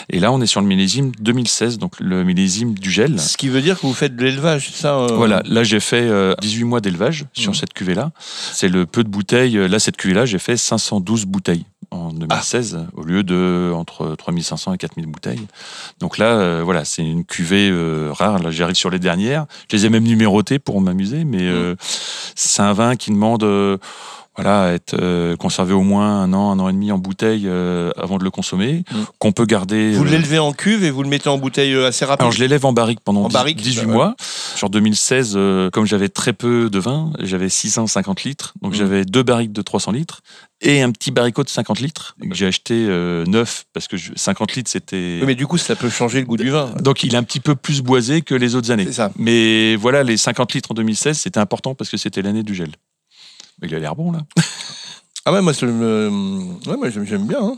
Et 0.09 0.19
là, 0.19 0.31
on 0.31 0.39
est 0.41 0.45
sur 0.47 0.61
le 0.61 0.67
millésime 0.67 1.11
2016, 1.19 1.77
donc 1.77 1.99
le 1.99 2.23
millésime 2.23 2.73
du 2.75 2.91
gel. 2.91 3.19
Ce 3.19 3.35
qui 3.35 3.49
veut 3.49 3.61
dire 3.61 3.75
que 3.79 3.85
vous 3.85 3.93
faites 3.93 4.15
de 4.15 4.23
l'élevage, 4.23 4.69
c'est 4.71 4.81
ça 4.83 4.95
euh, 4.99 5.07
Voilà, 5.15 5.41
là 5.45 5.63
j'ai 5.63 5.79
fait 5.81 6.01
euh, 6.01 6.33
18 6.41 6.63
mois 6.63 6.79
d'élevage 6.81 7.25
sur 7.33 7.51
Mhm. 7.51 7.55
cette 7.57 7.73
cuvée-là. 7.73 8.11
C'est 8.53 8.69
le 8.69 8.85
peu 8.85 9.03
de 9.03 9.09
bouteilles. 9.09 9.67
Là, 9.67 9.79
cette 9.79 9.97
cuvée-là, 9.97 10.25
j'ai 10.25 10.39
fait 10.39 10.55
512 10.55 11.25
bouteilles 11.25 11.65
en 11.89 12.13
2016, 12.13 12.77
Ah. 12.79 12.89
au 12.95 13.03
lieu 13.03 13.23
de 13.23 13.71
entre 13.81 14.15
3500 14.17 14.73
et 14.73 14.77
4000 14.77 15.05
bouteilles. 15.07 15.45
Donc 15.99 16.17
là, 16.17 16.27
euh, 16.27 16.61
voilà, 16.63 16.85
c'est 16.85 17.03
une 17.03 17.25
cuvée 17.25 17.69
euh, 17.69 18.09
rare. 18.13 18.39
Là, 18.39 18.51
j'arrive 18.51 18.75
sur 18.75 18.89
les 18.89 18.99
dernières. 18.99 19.45
Je 19.69 19.75
les 19.75 19.85
ai 19.85 19.89
même 19.89 20.03
numérotées 20.03 20.59
pour 20.59 20.79
m'amuser, 20.81 21.25
mais 21.25 21.39
Mhm. 21.39 21.47
euh, 21.49 21.75
c'est 22.35 22.61
un 22.61 22.73
vin 22.73 22.95
qui 22.95 23.11
demande. 23.11 23.43
voilà, 24.37 24.63
à 24.63 24.71
être 24.71 24.93
euh, 24.97 25.35
conservé 25.35 25.73
au 25.73 25.81
moins 25.81 26.21
un 26.23 26.31
an, 26.31 26.51
un 26.51 26.59
an 26.59 26.69
et 26.69 26.71
demi 26.71 26.89
en 26.93 26.97
bouteille 26.97 27.43
euh, 27.47 27.91
avant 27.97 28.17
de 28.17 28.23
le 28.23 28.31
consommer, 28.31 28.85
Mhm. 28.89 29.05
qu'on 29.19 29.33
peut 29.33 29.45
garder. 29.45 29.91
Vous 29.91 30.05
l'élevez 30.05 30.39
en 30.39 30.53
cuve 30.53 30.85
et 30.85 30.89
vous 30.89 31.03
le 31.03 31.09
mettez 31.09 31.27
en 31.27 31.37
bouteille 31.37 31.75
assez 31.83 32.05
rapide 32.05 32.21
alors 32.21 32.31
je 32.31 32.39
l'élève 32.39 32.65
en 32.65 32.71
barrique 32.71 33.01
pendant 33.03 33.23
En 33.23 33.27
10 33.27 33.33
barrique, 33.33 33.57
18 33.61 33.81
bah 33.81 33.87
ouais. 33.87 33.93
mois. 33.93 34.15
Sur 34.61 34.69
2016, 34.69 35.33
euh, 35.37 35.71
comme 35.71 35.87
j'avais 35.87 36.07
très 36.07 36.33
peu 36.33 36.69
de 36.69 36.77
vin, 36.77 37.11
j'avais 37.19 37.49
650 37.49 38.23
litres. 38.23 38.53
Donc 38.61 38.73
Mhm. 38.73 38.77
j'avais 38.77 39.05
deux 39.05 39.23
barriques 39.23 39.53
de 39.53 39.63
300 39.63 39.91
litres 39.91 40.21
et 40.61 40.83
un 40.83 40.91
petit 40.91 41.09
baricot 41.09 41.43
de 41.43 41.49
50 41.49 41.79
litres 41.79 42.15
que 42.21 42.35
j'ai 42.35 42.45
acheté 42.45 42.75
euh, 42.87 43.25
neuf 43.25 43.65
parce 43.73 43.87
que 43.87 43.97
je- 43.97 44.11
50 44.15 44.53
litres 44.55 44.69
c'était... 44.69 45.17
Oui, 45.21 45.25
mais 45.25 45.33
du 45.33 45.47
coup, 45.47 45.57
ça 45.57 45.75
peut 45.75 45.89
changer 45.89 46.19
le 46.19 46.27
goût 46.27 46.37
du 46.37 46.51
vin. 46.51 46.69
Donc 46.79 47.01
il 47.01 47.15
est 47.15 47.17
un 47.17 47.23
petit 47.23 47.39
peu 47.39 47.55
plus 47.55 47.81
boisé 47.81 48.21
que 48.21 48.35
les 48.35 48.53
autres 48.53 48.69
années. 48.69 48.85
C'est 48.85 48.93
ça. 48.93 49.11
Mais 49.17 49.75
voilà, 49.77 50.03
les 50.03 50.15
50 50.15 50.53
litres 50.53 50.69
en 50.69 50.75
2016, 50.75 51.17
c'était 51.17 51.39
important 51.39 51.73
parce 51.73 51.89
que 51.89 51.97
c'était 51.97 52.21
l'année 52.21 52.43
du 52.43 52.53
gel. 52.53 52.69
Mais 53.63 53.67
il 53.67 53.73
a 53.73 53.79
l'air 53.79 53.95
bon 53.95 54.11
là. 54.11 54.19
Ah 55.25 55.33
ouais, 55.33 55.41
moi, 55.41 55.53
ouais, 55.53 56.91
j'aime 56.91 57.25
bien. 57.25 57.39
hein. 57.41 57.57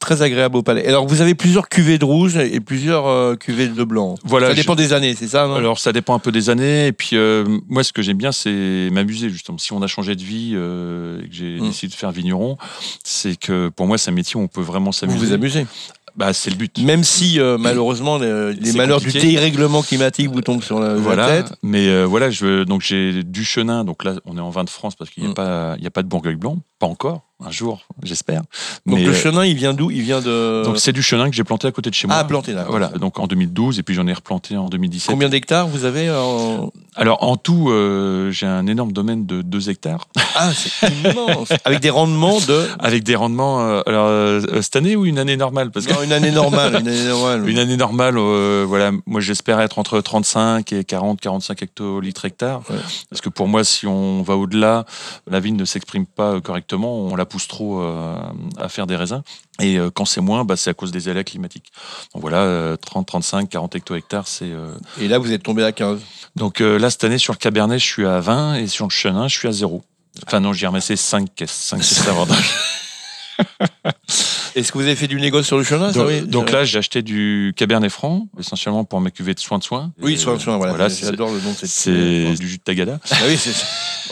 Très 0.00 0.22
agréable 0.22 0.56
au 0.56 0.62
palais. 0.62 0.86
Alors, 0.86 1.06
vous 1.06 1.20
avez 1.20 1.34
plusieurs 1.34 1.68
cuvées 1.68 1.98
de 1.98 2.04
rouge 2.06 2.36
et 2.38 2.58
plusieurs 2.60 3.06
euh, 3.06 3.36
cuvées 3.36 3.68
de 3.68 3.84
blanc. 3.84 4.14
Voilà, 4.24 4.46
ça 4.48 4.52
je- 4.54 4.60
dépend 4.62 4.74
des 4.74 4.92
années, 4.94 5.14
c'est 5.14 5.28
ça 5.28 5.46
non? 5.46 5.54
Alors 5.56 5.78
ça 5.78 5.92
dépend 5.92 6.14
un 6.14 6.18
peu 6.18 6.32
des 6.32 6.48
années. 6.48 6.86
Et 6.86 6.92
puis 6.92 7.10
euh, 7.16 7.44
moi, 7.68 7.84
ce 7.84 7.92
que 7.92 8.00
j'aime 8.00 8.16
bien, 8.16 8.32
c'est 8.32 8.88
m'amuser 8.90 9.28
justement. 9.28 9.58
Si 9.58 9.72
on 9.74 9.82
a 9.82 9.86
changé 9.86 10.16
de 10.16 10.22
vie 10.22 10.52
euh, 10.54 11.20
et 11.22 11.28
que 11.28 11.34
j'ai 11.34 11.60
Mm. 11.60 11.66
décidé 11.68 11.90
de 11.92 11.96
faire 11.96 12.10
vigneron, 12.12 12.56
c'est 13.04 13.36
que 13.38 13.68
pour 13.68 13.86
moi, 13.86 13.98
c'est 13.98 14.10
un 14.10 14.14
métier 14.14 14.40
où 14.40 14.42
on 14.42 14.48
peut 14.48 14.62
vraiment 14.62 14.86
Vous 14.86 14.92
s'amuser. 14.92 15.18
vous 15.26 15.32
amusez? 15.34 15.66
Bah, 16.16 16.32
c'est 16.32 16.50
le 16.50 16.56
but. 16.56 16.76
Même 16.82 17.04
si, 17.04 17.38
euh, 17.38 17.56
malheureusement, 17.58 18.18
les, 18.18 18.72
malheurs 18.74 18.98
compliqué. 18.98 19.20
du 19.20 19.26
dérèglement 19.34 19.82
climatique 19.82 20.28
vous 20.30 20.40
tombent 20.40 20.62
sur 20.62 20.80
la, 20.80 20.96
tête. 21.28 21.52
mais 21.62 21.88
euh, 21.88 22.04
voilà, 22.04 22.30
je 22.30 22.64
donc 22.64 22.80
j'ai 22.82 23.22
du 23.22 23.44
chenin. 23.44 23.84
Donc 23.84 24.02
là, 24.04 24.14
on 24.24 24.36
est 24.36 24.40
en 24.40 24.50
vin 24.50 24.64
de 24.64 24.70
France 24.70 24.96
parce 24.96 25.10
qu'il 25.10 25.22
n'y 25.22 25.28
a 25.28 25.32
Mm. 25.32 25.34
pas, 25.34 25.74
il 25.78 25.84
y 25.84 25.86
a 25.86 25.90
pas 25.90 26.02
de 26.02 26.08
Bourgogne 26.08 26.36
blanc, 26.36 26.58
pas 26.78 26.86
encore. 26.86 27.22
Un 27.44 27.50
jour, 27.50 27.80
j'espère. 28.02 28.42
Donc, 28.86 28.98
Mais, 28.98 29.04
le 29.04 29.10
euh, 29.12 29.14
chenin, 29.14 29.44
il 29.44 29.54
vient 29.56 29.72
d'où? 29.72 29.90
Il 29.90 30.02
vient 30.02 30.20
de. 30.20 30.62
donc 30.64 30.78
c'est 30.78 30.92
du 30.92 31.02
chenin 31.02 31.30
que 31.30 31.36
j'ai 31.36 31.44
planté 31.44 31.66
à 31.66 31.72
côté 31.72 31.88
de 31.90 31.94
chez 31.94 32.06
moi. 32.06 32.16
ah, 32.18 32.24
planté 32.24 32.52
là. 32.52 32.66
Voilà, 32.68 32.88
donc 32.88 33.18
en 33.18 33.26
2012 33.26 33.78
et 33.78 33.82
puis 33.82 33.94
j'en 33.94 34.06
ai 34.06 34.12
replanté 34.12 34.56
en 34.56 34.68
2017. 34.68 35.10
Combien 35.10 35.28
d'hectares 35.28 35.66
vous 35.66 35.84
avez 35.84 36.10
en- 36.10 36.70
Alors 36.96 37.22
en 37.22 37.36
tout, 37.36 37.70
euh, 37.70 38.30
j'ai 38.30 38.46
un 38.46 38.66
énorme 38.66 38.92
domaine 38.92 39.24
de 39.26 39.40
2 39.42 39.70
hectares 39.70 40.08
Ah, 40.36 40.50
c'est 40.54 40.88
immense 40.88 41.48
Avec 41.64 41.80
des 41.80 41.90
rendements 41.90 42.38
de. 42.40 42.66
avec 42.78 43.04
des 43.04 43.16
rendements. 43.16 43.60
euh, 43.62 43.80
alors 43.86 44.06
euh, 44.08 44.60
cette 44.62 44.76
année 44.76 44.96
ou 44.96 45.06
une 45.06 45.18
année 45.18 45.36
normale? 45.36 45.70
Parce 45.70 45.86
que 45.86 45.92
Non, 45.94 46.02
une 46.02 46.12
année 46.12 46.30
normale. 46.32 46.72
Une 46.80 46.88
année 46.88 47.04
normale. 47.08 47.48
Une 47.48 47.58
année 47.58 47.76
normale, 47.76 48.16
euh, 48.18 48.64
voilà, 48.68 48.90
moi 49.06 49.20
j'espère 49.20 49.60
être 49.60 49.78
entre 49.78 50.00
35 50.00 50.72
et 50.72 50.84
40, 50.84 51.20
45 51.20 51.62
hectolitres 51.62 52.24
hectares. 52.26 52.60
Ouais. 52.68 52.76
Parce 53.08 53.20
que 53.22 53.28
pour 53.28 53.48
moi, 53.48 53.64
si 53.64 53.86
on 53.86 54.22
va 54.22 54.36
au-delà, 54.36 54.84
la 55.30 55.40
vigne 55.40 55.56
ne 55.56 55.64
s'exprime 55.64 56.06
pas 56.06 56.32
euh, 56.34 56.40
correctement, 56.40 56.98
on 56.98 57.16
la 57.16 57.24
pousse 57.30 57.48
trop 57.48 57.80
euh, 57.80 58.14
à 58.58 58.68
faire 58.68 58.86
des 58.86 58.96
raisins. 58.96 59.22
Et 59.60 59.78
euh, 59.78 59.90
quand 59.90 60.04
c'est 60.04 60.20
moins, 60.20 60.44
bah, 60.44 60.56
c'est 60.56 60.68
à 60.70 60.74
cause 60.74 60.90
des 60.92 61.08
aléas 61.08 61.24
climatiques. 61.24 61.72
Donc 62.12 62.20
voilà, 62.22 62.38
euh, 62.42 62.76
30, 62.76 63.06
35, 63.06 63.48
40 63.48 63.74
hecto-hectares, 63.76 64.26
c'est. 64.26 64.50
euh, 64.50 64.74
Et 65.00 65.08
là, 65.08 65.18
vous 65.18 65.32
êtes 65.32 65.42
tombé 65.42 65.64
à 65.64 65.72
15. 65.72 66.00
Donc 66.36 66.60
là, 66.60 66.90
cette 66.90 67.04
année, 67.04 67.18
sur 67.18 67.32
le 67.32 67.38
Cabernet, 67.38 67.78
je 67.78 67.84
suis 67.84 68.06
à 68.06 68.20
20 68.20 68.56
et 68.56 68.66
sur 68.66 68.84
le 68.86 68.90
Chenin, 68.90 69.28
je 69.28 69.36
suis 69.38 69.48
à 69.48 69.52
0. 69.52 69.82
Enfin 70.26 70.40
non, 70.40 70.52
j'ai 70.52 70.66
ramassé 70.66 70.96
5 70.96 71.34
caisses, 71.34 71.50
5 71.50 71.78
caisses 71.78 72.04
d'avantage. 72.04 72.50
Est-ce 74.54 74.72
que 74.72 74.78
vous 74.78 74.84
avez 74.84 74.96
fait 74.96 75.06
du 75.06 75.20
négoce 75.20 75.46
sur 75.46 75.58
le 75.58 75.64
chenin 75.64 75.92
ça, 75.92 75.98
Donc, 76.00 76.08
oui 76.08 76.20
donc 76.22 76.50
là, 76.50 76.64
j'ai 76.64 76.78
acheté 76.78 77.02
du 77.02 77.52
Cabernet 77.56 77.90
Franc, 77.90 78.26
essentiellement 78.38 78.84
pour 78.84 79.00
mes 79.00 79.10
cuvées 79.10 79.34
de 79.34 79.40
soins 79.40 79.58
de 79.58 79.64
soins. 79.64 79.92
Oui, 80.00 80.14
Et, 80.14 80.16
soin 80.16 80.36
de 80.36 80.40
soin, 80.40 80.56
voilà. 80.56 80.88
J'adore 80.88 81.30
le 81.32 81.40
nom 81.40 81.52
de 81.52 81.56
cette. 81.56 81.68
C'est 81.68 82.34
du 82.34 82.48
jus 82.48 82.58
de 82.58 82.62
Tagada, 82.62 82.98
Ah 83.10 83.16
oui, 83.26 83.38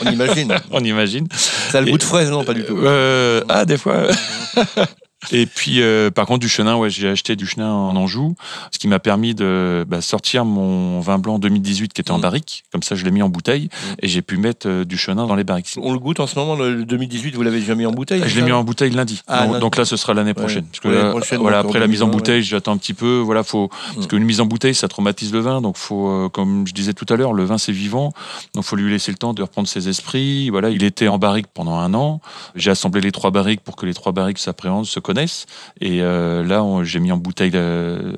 on 0.05 0.11
imagine. 0.11 0.55
on 0.71 0.83
imagine. 0.83 1.27
Ça 1.31 1.79
a 1.79 1.81
le 1.81 1.91
goût 1.91 1.97
de 1.97 2.03
fraise, 2.03 2.29
non 2.29 2.43
Pas 2.43 2.53
du 2.53 2.63
tout. 2.63 2.77
Euh, 2.77 3.41
ah, 3.49 3.65
des 3.65 3.77
fois. 3.77 4.07
Et 5.33 5.45
puis, 5.45 5.81
euh, 5.81 6.09
par 6.11 6.25
contre, 6.25 6.39
du 6.39 6.47
chenin, 6.47 6.77
ouais, 6.77 6.89
j'ai 6.89 7.09
acheté 7.09 7.35
du 7.35 7.45
chenin 7.45 7.69
en 7.71 7.93
Anjou, 7.97 8.35
ce 8.71 8.79
qui 8.79 8.87
m'a 8.87 8.99
permis 8.99 9.35
de 9.35 9.85
bah, 9.87 9.99
sortir 9.99 10.45
mon 10.45 11.01
vin 11.01 11.17
blanc 11.19 11.39
2018 11.39 11.91
qui 11.91 11.99
était 11.99 12.11
en 12.11 12.19
Mm. 12.19 12.21
barrique. 12.21 12.63
Comme 12.71 12.83
ça, 12.83 12.95
je 12.95 13.03
l'ai 13.03 13.11
mis 13.11 13.21
en 13.21 13.27
bouteille 13.27 13.67
et 14.01 14.07
j'ai 14.07 14.21
pu 14.21 14.37
mettre 14.37 14.67
euh, 14.69 14.85
du 14.85 14.97
chenin 14.97 15.27
dans 15.27 15.35
les 15.35 15.43
barriques. 15.43 15.67
On 15.81 15.91
le 15.91 15.99
goûte 15.99 16.21
en 16.21 16.27
ce 16.27 16.39
moment, 16.39 16.55
le 16.55 16.85
2018, 16.85 17.35
vous 17.35 17.43
l'avez 17.43 17.59
déjà 17.59 17.75
mis 17.75 17.85
en 17.85 17.91
bouteille 17.91 18.23
Je 18.25 18.35
l'ai 18.37 18.41
mis 18.43 18.53
en 18.53 18.63
bouteille 18.63 18.91
lundi. 18.91 19.21
Ah, 19.27 19.41
donc, 19.43 19.47
lundi. 19.53 19.59
donc 19.61 19.75
là, 19.77 19.83
ce 19.85 19.97
sera 19.97 20.13
l'année 20.13 20.33
prochaine. 20.33 20.63
Parce 20.65 20.79
que 20.79 20.87
L'année 20.87 21.03
là, 21.03 21.09
prochaine, 21.11 21.39
voilà, 21.41 21.57
donc 21.57 21.65
en 21.65 21.69
après 21.69 21.79
la 21.81 21.87
mise 21.87 22.01
en 22.01 22.05
2020, 22.05 22.17
bouteille, 22.17 22.43
j'attends 22.43 22.71
un 22.71 22.77
petit 22.77 22.93
peu. 22.93 23.17
Voilà, 23.19 23.43
faut 23.43 23.67
parce 23.67 24.05
Mm. 24.05 24.07
qu'une 24.07 24.23
mise 24.23 24.39
en 24.39 24.45
bouteille, 24.45 24.73
ça 24.75 24.87
traumatise 24.87 25.33
le 25.33 25.39
vin. 25.39 25.59
Donc, 25.61 25.75
faut, 25.75 26.07
euh, 26.09 26.29
comme 26.29 26.65
je 26.65 26.73
disais 26.73 26.93
tout 26.93 27.05
à 27.09 27.17
l'heure, 27.17 27.33
le 27.33 27.43
vin 27.43 27.57
c'est 27.57 27.73
vivant. 27.73 28.13
Donc, 28.55 28.63
faut 28.63 28.77
lui 28.77 28.89
laisser 28.89 29.11
le 29.11 29.17
temps 29.17 29.33
de 29.33 29.41
reprendre 29.41 29.67
ses 29.67 29.89
esprits. 29.89 30.49
Voilà, 30.49 30.69
il 30.69 30.83
était 30.83 31.09
en 31.09 31.17
barrique 31.17 31.47
pendant 31.53 31.77
un 31.77 31.93
an. 31.93 32.21
J'ai 32.55 32.71
assemblé 32.71 33.01
les 33.01 33.11
trois 33.11 33.31
barriques 33.31 33.61
pour 33.61 33.75
que 33.75 33.85
les 33.85 33.93
trois 33.93 34.13
barriques 34.13 34.39
s'appréhendent, 34.39 34.85
se 34.85 34.99
connaissent. 35.09 35.47
Et 35.81 36.03
euh, 36.03 36.43
là, 36.43 36.63
j'ai 36.83 36.99
mis 36.99 37.11
en 37.11 37.17
bouteille 37.17 37.53
euh, 37.55 38.13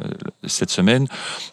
cette 0.46 0.72
semaine. 0.72 1.08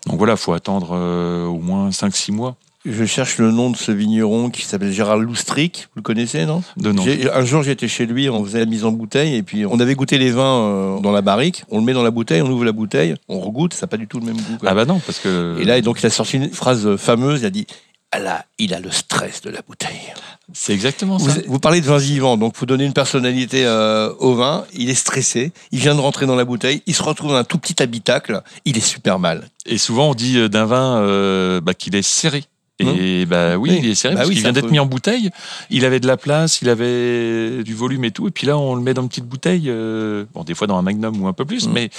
Donc 0.06 0.18
voilà, 0.18 0.34
faut 0.34 0.52
attendre 0.52 0.90
euh, 0.94 1.44
au 1.46 1.58
moins 1.58 1.90
5-6 1.90 2.32
mois 2.32 2.56
Je 2.84 3.04
cherche 3.04 3.38
le 3.38 3.52
nom 3.52 3.70
de 3.70 3.76
ce 3.76 3.92
vigneron 3.92 4.50
qui 4.50 4.62
s'appelle 4.62 4.90
Gérard 4.90 5.18
Loustric. 5.18 5.86
Vous 5.94 6.00
le 6.00 6.02
connaissez, 6.02 6.44
non? 6.44 6.64
De 6.76 6.92
Un 7.32 7.44
jour, 7.44 7.62
j'étais 7.62 7.86
chez 7.86 8.04
lui, 8.04 8.28
on 8.28 8.44
faisait 8.44 8.58
la 8.58 8.66
mise 8.66 8.84
en 8.84 8.90
bouteille, 8.90 9.36
et 9.36 9.44
puis 9.44 9.64
on 9.64 9.78
avait 9.78 9.94
goûté 9.94 10.18
les 10.18 10.32
vins 10.32 10.98
dans 11.00 11.12
la 11.12 11.22
barrique. 11.22 11.62
On 11.70 11.78
le 11.78 11.84
met 11.84 11.92
dans 11.92 12.02
la 12.02 12.10
bouteille, 12.10 12.42
on 12.42 12.50
ouvre 12.50 12.64
la 12.64 12.72
bouteille, 12.72 13.14
on 13.28 13.38
regoute, 13.38 13.74
ça 13.74 13.86
n'a 13.86 13.88
pas 13.88 13.96
du 13.96 14.08
tout 14.08 14.18
le 14.18 14.26
même 14.26 14.38
goût. 14.38 14.56
quoi. 14.58 14.70
Ah 14.70 14.74
bah 14.74 14.86
non, 14.86 14.98
parce 15.06 15.20
que... 15.20 15.56
Et 15.60 15.64
là, 15.64 15.80
donc, 15.80 16.00
il 16.02 16.06
a 16.06 16.10
sorti 16.10 16.38
une 16.38 16.50
phrase 16.50 16.96
fameuse, 16.96 17.42
il 17.42 17.46
a 17.46 17.50
dit 17.50 17.68
là, 18.16 18.46
il 18.58 18.72
a 18.74 18.80
le 18.80 18.90
stress 18.90 19.42
de 19.42 19.50
la 19.50 19.60
bouteille. 19.62 20.14
C'est 20.54 20.72
exactement 20.72 21.18
Vous, 21.18 21.28
ça. 21.28 21.40
vous 21.46 21.58
parlez 21.58 21.82
de 21.82 21.86
vin 21.86 21.98
vivant, 21.98 22.38
donc 22.38 22.56
vous 22.56 22.64
donnez 22.64 22.84
une 22.84 22.94
personnalité 22.94 23.66
euh, 23.66 24.12
au 24.18 24.34
vin, 24.34 24.64
il 24.72 24.88
est 24.88 24.94
stressé, 24.94 25.52
il 25.72 25.78
vient 25.78 25.94
de 25.94 26.00
rentrer 26.00 26.24
dans 26.24 26.36
la 26.36 26.46
bouteille, 26.46 26.82
il 26.86 26.94
se 26.94 27.02
retrouve 27.02 27.30
dans 27.30 27.36
un 27.36 27.44
tout 27.44 27.58
petit 27.58 27.82
habitacle, 27.82 28.42
il 28.64 28.78
est 28.78 28.86
super 28.86 29.18
mal. 29.18 29.50
Et 29.66 29.76
souvent, 29.76 30.10
on 30.10 30.14
dit 30.14 30.38
euh, 30.38 30.48
d'un 30.48 30.64
vin 30.64 31.02
euh, 31.02 31.60
bah, 31.60 31.74
qu'il 31.74 31.94
est 31.94 32.02
serré. 32.02 32.44
Et 32.80 33.26
bah 33.26 33.56
oui, 33.56 33.70
Oui. 33.70 33.80
il 33.82 33.90
est 33.90 33.94
serré 33.96 34.14
Bah 34.14 34.20
parce 34.20 34.28
oui, 34.28 34.34
qu'il 34.36 34.44
vient 34.44 34.52
d'être 34.52 34.70
mis 34.70 34.78
en 34.78 34.86
bouteille. 34.86 35.30
Il 35.70 35.84
avait 35.84 35.98
de 36.00 36.06
la 36.06 36.16
place, 36.16 36.62
il 36.62 36.68
avait 36.68 37.64
du 37.64 37.74
volume 37.74 38.04
et 38.04 38.10
tout. 38.12 38.28
Et 38.28 38.30
puis 38.30 38.46
là, 38.46 38.56
on 38.56 38.74
le 38.76 38.82
met 38.82 38.94
dans 38.94 39.02
une 39.02 39.08
petite 39.08 39.26
bouteille. 39.26 39.64
euh, 39.68 40.24
bon, 40.32 40.44
des 40.44 40.54
fois 40.54 40.66
dans 40.68 40.76
un 40.78 40.82
magnum 40.82 41.20
ou 41.20 41.26
un 41.26 41.32
peu 41.32 41.44
plus, 41.44 41.66
Mm. 41.66 41.72
mais 41.72 41.90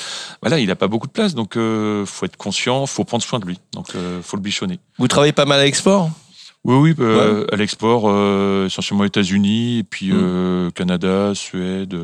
voilà, 0.41 0.57
il 0.59 0.71
a 0.71 0.75
pas 0.75 0.87
beaucoup 0.87 1.07
de 1.07 1.11
place. 1.11 1.35
Donc, 1.35 1.57
euh, 1.57 2.05
faut 2.05 2.25
être 2.25 2.37
conscient, 2.37 2.85
faut 2.85 3.03
prendre 3.03 3.23
soin 3.23 3.39
de 3.39 3.45
lui. 3.45 3.59
Donc, 3.73 3.87
euh, 3.95 4.21
faut 4.23 4.37
le 4.37 4.41
bichonner. 4.41 4.79
Vous 4.97 5.07
travaillez 5.09 5.33
pas 5.33 5.45
mal 5.45 5.59
à 5.59 5.63
l'export? 5.65 6.09
Oui, 6.63 6.75
oui, 6.75 6.95
euh, 6.99 7.45
à 7.51 7.55
l'export, 7.55 8.03
essentiellement 8.65 9.03
États-Unis, 9.05 9.79
et 9.79 9.83
puis 9.83 10.11
Mm. 10.13 10.71
Canada, 10.75 11.33
Suède. 11.35 11.95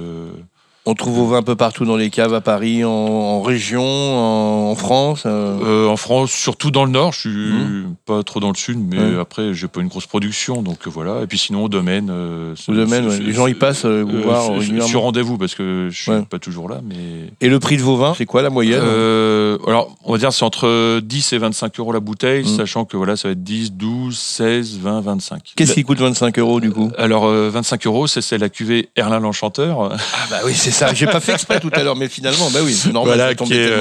On 0.87 0.93
trouve 0.93 1.15
vos 1.15 1.25
vins 1.25 1.37
un 1.39 1.41
peu 1.43 1.55
partout 1.55 1.83
dans 1.83 1.95
les 1.95 2.11
caves 2.11 2.35
à 2.35 2.41
Paris, 2.41 2.83
en, 2.85 2.89
en 2.91 3.41
région, 3.41 3.81
en, 3.83 4.69
en 4.71 4.75
France. 4.75 5.23
euh. 5.25 5.57
Euh, 5.63 5.87
en 5.87 5.97
France, 5.97 6.31
surtout 6.31 6.69
dans 6.69 6.85
le 6.85 6.91
nord, 6.91 7.11
je 7.11 7.19
suis 7.21 7.29
Mhm. 7.29 7.95
pas 8.05 8.21
trop 8.21 8.39
dans 8.39 8.49
le 8.49 8.55
sud, 8.55 8.77
mais 8.79 8.99
Ouais. 8.99 9.19
après, 9.19 9.53
j'ai 9.55 9.67
pas 9.67 9.81
une 9.81 9.87
grosse 9.87 10.05
production, 10.05 10.61
donc 10.61 10.87
voilà. 10.87 11.21
Et 11.23 11.27
puis 11.27 11.39
sinon, 11.39 11.63
au 11.63 11.69
domaine. 11.69 12.09
euh, 12.11 12.53
Au 12.67 12.73
domaine, 12.73 13.07
ouais. 13.07 13.17
les 13.19 13.33
gens 13.33 13.47
y 13.47 13.55
passent 13.55 13.85
euh, 13.85 14.03
vous 14.07 14.21
voir 14.21 14.51
régulièrement. 14.53 14.87
sur 14.87 15.01
rendez-vous 15.01 15.39
parce 15.39 15.55
que 15.55 15.87
je 15.91 15.99
suis 16.01 16.11
Ouais. 16.11 16.21
pas 16.21 16.37
toujours 16.37 16.69
là, 16.69 16.81
mais. 16.87 17.31
Et 17.41 17.49
le 17.49 17.59
prix 17.59 17.77
de 17.77 17.81
vos 17.81 17.95
vins, 17.97 18.13
c'est 18.15 18.27
quoi 18.27 18.43
la 18.43 18.51
moyenne? 18.51 18.81
Euh, 18.83 19.57
alors, 19.67 19.95
on 20.03 20.11
va 20.11 20.17
dire 20.19 20.31
c'est 20.33 20.45
entre 20.45 20.99
10 20.99 21.33
et 21.33 21.39
25 21.39 21.79
euros 21.79 21.93
la 21.93 21.99
bouteille, 21.99 22.43
Mhm. 22.43 22.57
sachant 22.57 22.85
que 22.85 22.95
voilà, 22.95 23.15
ça 23.15 23.29
va 23.29 23.31
être 23.31 23.43
10, 23.43 23.71
12, 23.73 24.19
16, 24.19 24.77
20, 24.77 25.01
25. 25.01 25.53
Qu'est-ce 25.55 25.73
qui 25.73 25.83
coûte 25.83 25.99
25 25.99 26.37
euros 26.37 26.59
du 26.59 26.69
coup? 26.71 26.91
Alors, 26.99 27.25
euh, 27.25 27.49
25 27.49 27.87
euros, 27.87 28.05
c'est 28.05 28.21
c'est 28.21 28.37
la 28.37 28.49
cuvée 28.49 28.89
Erlin 28.95 29.19
l'Enchanteur, 29.19 29.89
Ah 29.93 29.97
bah 30.29 30.37
oui, 30.45 30.53
c'est 30.53 30.74
ça. 30.75 30.93
J'ai 30.93 31.07
pas 31.07 31.19
fait 31.19 31.33
exprès 31.33 31.59
tout 31.59 31.71
à 31.73 31.83
l'heure, 31.83 31.95
mais 31.95 32.09
finalement, 32.09 32.49
bah 32.51 32.59
oui, 32.63 32.73
c'est 32.73 32.91
normal. 32.91 33.15
Voilà, 33.15 33.35
qui 33.35 33.53
est, 33.53 33.71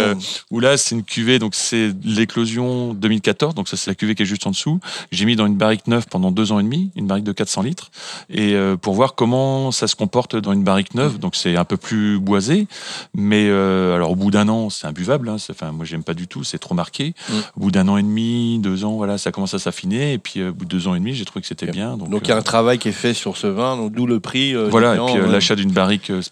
où 0.50 0.60
là, 0.60 0.76
c'est 0.76 0.94
une 0.94 1.02
cuvée, 1.02 1.38
donc 1.38 1.54
c'est 1.54 1.90
l'éclosion 2.04 2.94
2014, 2.94 3.54
donc 3.54 3.68
ça, 3.68 3.76
c'est 3.76 3.90
la 3.90 3.94
cuvée 3.94 4.14
qui 4.14 4.22
est 4.22 4.26
juste 4.26 4.46
en 4.46 4.50
dessous. 4.50 4.80
J'ai 5.12 5.24
mis 5.24 5.36
dans 5.36 5.46
une 5.46 5.56
barrique 5.56 5.86
neuve 5.86 6.06
pendant 6.10 6.30
deux 6.30 6.52
ans 6.52 6.58
et 6.58 6.62
demi, 6.62 6.90
une 6.96 7.06
barrique 7.06 7.24
de 7.24 7.32
400 7.32 7.62
litres, 7.62 7.90
et 8.30 8.54
euh, 8.54 8.76
pour 8.76 8.94
voir 8.94 9.14
comment 9.14 9.70
ça 9.72 9.86
se 9.86 9.96
comporte 9.96 10.36
dans 10.36 10.52
une 10.52 10.64
barrique 10.64 10.94
neuve. 10.94 11.18
Donc 11.18 11.36
c'est 11.36 11.56
un 11.56 11.64
peu 11.64 11.76
plus 11.76 12.18
boisé, 12.18 12.66
mais 13.14 13.46
euh, 13.48 13.94
alors 13.94 14.10
au 14.12 14.16
bout 14.16 14.30
d'un 14.30 14.48
an, 14.48 14.70
c'est 14.70 14.86
imbuvable. 14.86 15.28
Hein, 15.28 15.36
enfin, 15.50 15.72
moi, 15.72 15.84
j'aime 15.84 16.04
pas 16.04 16.14
du 16.14 16.26
tout, 16.26 16.44
c'est 16.44 16.58
trop 16.58 16.74
marqué. 16.74 17.14
Mm. 17.28 17.32
Au 17.56 17.60
bout 17.60 17.70
d'un 17.70 17.88
an 17.88 17.96
et 17.96 18.02
demi, 18.02 18.58
deux 18.60 18.84
ans, 18.84 18.96
voilà, 18.96 19.18
ça 19.18 19.32
commence 19.32 19.54
à 19.54 19.58
s'affiner, 19.58 20.14
et 20.14 20.18
puis 20.18 20.40
euh, 20.40 20.50
au 20.50 20.54
bout 20.54 20.64
de 20.64 20.70
deux 20.70 20.88
ans 20.88 20.94
et 20.94 20.98
demi, 20.98 21.14
j'ai 21.14 21.24
trouvé 21.24 21.40
que 21.42 21.48
c'était 21.48 21.66
bien. 21.66 21.96
Donc, 21.96 22.08
il 22.22 22.28
y 22.28 22.32
a 22.32 22.36
euh, 22.36 22.38
un 22.38 22.42
travail 22.42 22.78
qui 22.78 22.88
est 22.88 22.92
fait 22.92 23.14
sur 23.14 23.36
ce 23.36 23.46
vin, 23.46 23.76
donc 23.76 23.92
d'où 23.92 24.06
le 24.06 24.20
prix. 24.20 24.54
euh, 24.54 24.68
voilà, 24.70 24.94
et 24.94 24.98
puis 25.06 25.16
euh, 25.16 25.26
ouais. 25.26 25.32
l'achat 25.32 25.56
d'une 25.56 25.72
barrique 25.72 26.10
euh, 26.10 26.22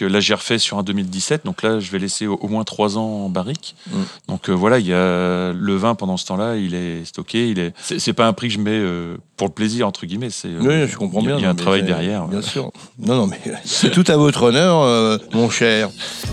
Là, 0.00 0.20
j'ai 0.20 0.34
refait 0.34 0.58
sur 0.58 0.78
un 0.78 0.82
2017, 0.82 1.44
donc 1.44 1.62
là, 1.62 1.80
je 1.80 1.90
vais 1.90 1.98
laisser 1.98 2.26
au, 2.26 2.34
au 2.36 2.48
moins 2.48 2.64
trois 2.64 2.98
ans 2.98 3.24
en 3.24 3.28
barrique. 3.28 3.74
Mm. 3.88 3.96
Donc 4.28 4.48
euh, 4.48 4.52
voilà, 4.52 4.78
il 4.78 4.86
y 4.86 4.92
a 4.92 5.52
le 5.52 5.76
vin 5.76 5.94
pendant 5.94 6.16
ce 6.16 6.26
temps-là, 6.26 6.56
il 6.56 6.74
est 6.74 7.04
stocké. 7.04 7.48
Il 7.50 7.58
est. 7.58 7.72
C'est 7.98 8.12
pas 8.12 8.26
un 8.26 8.32
prix 8.32 8.48
que 8.48 8.54
je 8.54 8.58
mets 8.60 8.70
euh, 8.72 9.16
pour 9.36 9.48
le 9.48 9.52
plaisir 9.52 9.86
entre 9.86 10.06
guillemets. 10.06 10.30
C'est. 10.30 10.48
Oui, 10.48 10.86
je 10.88 10.96
comprends 10.96 11.22
bien. 11.22 11.36
Il 11.36 11.42
y 11.42 11.44
a 11.44 11.48
non, 11.48 11.52
un 11.52 11.56
travail 11.56 11.82
derrière. 11.82 12.26
Bien 12.26 12.42
sûr. 12.42 12.70
Non, 12.98 13.16
non, 13.16 13.26
mais 13.26 13.40
c'est 13.64 13.90
tout 13.90 14.04
à 14.08 14.16
votre 14.16 14.44
honneur, 14.44 14.82
euh, 14.82 15.18
mon 15.32 15.50
cher. 15.50 15.90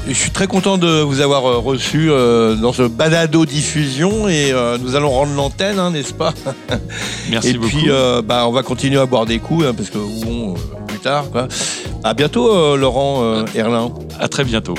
Et 0.07 0.13
je 0.13 0.19
suis 0.19 0.31
très 0.31 0.47
content 0.47 0.77
de 0.77 1.01
vous 1.01 1.21
avoir 1.21 1.43
reçu 1.63 2.07
dans 2.07 2.73
ce 2.73 2.83
balado 2.83 3.45
diffusion 3.45 4.29
et 4.29 4.53
nous 4.81 4.95
allons 4.95 5.09
rendre 5.09 5.33
l'antenne, 5.33 5.79
hein, 5.79 5.91
n'est-ce 5.91 6.13
pas? 6.13 6.33
Merci 7.29 7.49
Et 7.49 7.53
beaucoup. 7.53 7.67
puis, 7.67 7.89
euh, 7.89 8.21
bah, 8.21 8.47
on 8.47 8.51
va 8.51 8.63
continuer 8.63 8.99
à 8.99 9.05
boire 9.05 9.25
des 9.25 9.39
coups 9.39 9.65
hein, 9.65 9.73
parce 9.75 9.89
que 9.89 9.97
bon, 9.97 10.55
plus 10.87 10.99
tard. 10.99 11.29
Quoi. 11.31 11.47
À 12.03 12.13
bientôt, 12.13 12.53
euh, 12.53 12.77
Laurent 12.77 13.23
euh, 13.23 13.45
Erlin. 13.55 13.91
À 14.19 14.27
très 14.27 14.43
bientôt. 14.43 14.75